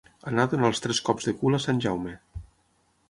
[0.29, 2.17] Anar a donar els tres cops de cul a sant Jaume.